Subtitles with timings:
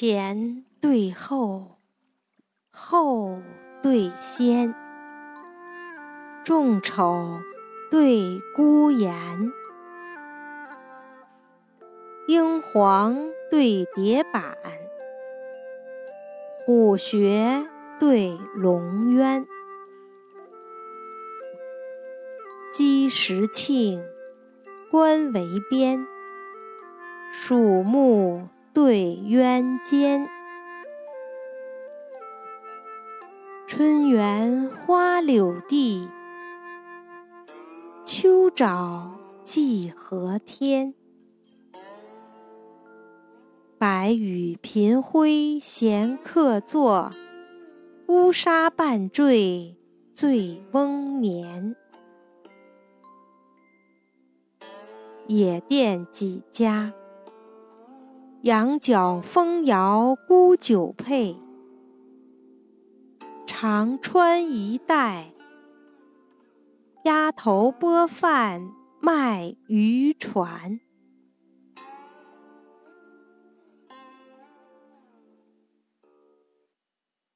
[0.00, 1.80] 前对后，
[2.70, 3.40] 后
[3.82, 4.72] 对先，
[6.44, 7.40] 众丑
[7.90, 9.12] 对孤颜，
[12.28, 13.16] 英皇
[13.50, 14.56] 对蝶板，
[16.64, 17.66] 虎穴
[17.98, 19.48] 对龙渊，
[22.70, 24.00] 鸡时庆，
[24.92, 26.06] 官为边，
[27.32, 28.48] 鼠目。
[28.72, 30.28] 对渊间，
[33.66, 36.08] 春园花柳地，
[38.04, 39.10] 秋沼
[39.42, 40.94] 寄河天。
[43.78, 47.10] 白雨频辉闲客坐，
[48.06, 49.76] 乌纱半坠
[50.14, 51.74] 醉翁眠。
[55.26, 56.92] 野店几家。
[58.42, 61.36] 羊角风摇孤酒配，
[63.44, 65.32] 长川一带，
[67.02, 70.78] 鸭头拨饭卖渔船。